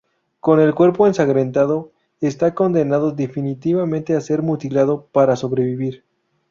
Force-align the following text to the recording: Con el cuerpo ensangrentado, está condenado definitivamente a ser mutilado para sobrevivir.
Con 0.39 0.59
el 0.59 0.73
cuerpo 0.73 1.05
ensangrentado, 1.05 1.91
está 2.21 2.55
condenado 2.55 3.11
definitivamente 3.11 4.15
a 4.15 4.21
ser 4.21 4.41
mutilado 4.41 5.05
para 5.11 5.35
sobrevivir. 5.35 6.05